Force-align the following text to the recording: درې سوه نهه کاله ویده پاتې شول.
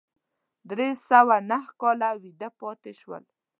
درې 0.69 0.87
سوه 1.09 1.35
نهه 1.49 1.71
کاله 1.81 2.09
ویده 2.23 2.49
پاتې 2.59 2.91
شول. 2.99 3.23